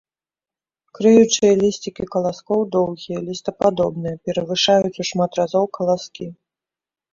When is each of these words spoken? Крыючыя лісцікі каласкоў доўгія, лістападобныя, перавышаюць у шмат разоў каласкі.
Крыючыя 0.99 1.53
лісцікі 1.63 2.05
каласкоў 2.15 2.59
доўгія, 2.77 3.17
лістападобныя, 3.29 4.15
перавышаюць 4.25 4.97
у 5.07 5.09
шмат 5.13 5.31
разоў 5.43 5.65
каласкі. 5.81 6.25